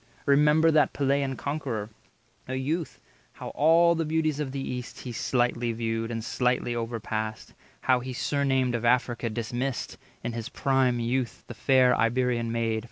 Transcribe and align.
Remember 0.25 0.71
that 0.71 0.93
Pellean 0.93 1.37
conqueror, 1.37 1.91
A 2.47 2.55
youth, 2.55 2.99
how 3.33 3.49
all 3.49 3.93
the 3.93 4.03
beauties 4.03 4.39
of 4.39 4.51
the 4.51 4.59
East 4.59 5.01
He 5.01 5.11
slightly 5.11 5.73
viewed, 5.73 6.09
and 6.09 6.23
slightly 6.23 6.75
overpassed; 6.75 7.53
How 7.81 7.99
he 7.99 8.11
surnamed 8.11 8.73
of 8.73 8.83
Africa 8.83 9.29
dismissed, 9.29 9.99
In 10.23 10.33
his 10.33 10.49
prime 10.49 10.99
youth, 10.99 11.43
the 11.45 11.53
fair 11.53 11.95
Iberian 11.95 12.51
maid. 12.51 12.79